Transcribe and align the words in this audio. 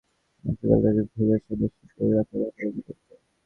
বর্ষাকালের 0.43 1.05
ভেজা 1.11 1.37
ছাদে 1.39 1.67
সে 1.69 1.83
দৌড়াত, 1.91 2.29
লাফালাফি 2.33 2.81
করত। 2.87 3.09